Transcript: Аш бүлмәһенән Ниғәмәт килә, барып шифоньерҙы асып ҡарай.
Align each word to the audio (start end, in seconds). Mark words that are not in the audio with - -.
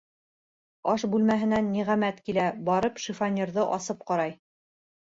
Аш 0.93 1.05
бүлмәһенән 1.15 1.69
Ниғәмәт 1.75 2.25
килә, 2.31 2.49
барып 2.71 3.07
шифоньерҙы 3.07 3.69
асып 3.79 4.07
ҡарай. 4.11 4.37